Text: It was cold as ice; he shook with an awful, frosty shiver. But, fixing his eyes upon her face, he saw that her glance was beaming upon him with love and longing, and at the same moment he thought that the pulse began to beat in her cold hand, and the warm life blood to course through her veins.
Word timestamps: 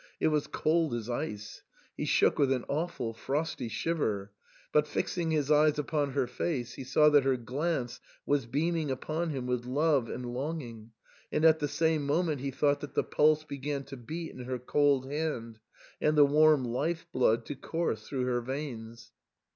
It 0.19 0.29
was 0.29 0.47
cold 0.47 0.95
as 0.95 1.11
ice; 1.11 1.61
he 1.95 2.05
shook 2.05 2.39
with 2.39 2.51
an 2.51 2.65
awful, 2.67 3.13
frosty 3.13 3.67
shiver. 3.69 4.31
But, 4.71 4.87
fixing 4.87 5.29
his 5.29 5.51
eyes 5.51 5.77
upon 5.77 6.13
her 6.13 6.25
face, 6.25 6.73
he 6.73 6.83
saw 6.83 7.09
that 7.09 7.23
her 7.23 7.37
glance 7.37 7.99
was 8.25 8.47
beaming 8.47 8.89
upon 8.89 9.29
him 9.29 9.45
with 9.45 9.63
love 9.67 10.09
and 10.09 10.33
longing, 10.33 10.89
and 11.31 11.45
at 11.45 11.59
the 11.59 11.67
same 11.67 12.03
moment 12.03 12.41
he 12.41 12.49
thought 12.49 12.79
that 12.79 12.95
the 12.95 13.03
pulse 13.03 13.43
began 13.43 13.83
to 13.83 13.95
beat 13.95 14.31
in 14.31 14.45
her 14.45 14.57
cold 14.57 15.07
hand, 15.07 15.59
and 16.01 16.17
the 16.17 16.25
warm 16.25 16.65
life 16.65 17.05
blood 17.13 17.45
to 17.45 17.55
course 17.55 18.07
through 18.07 18.25
her 18.25 18.41
veins. 18.41 19.11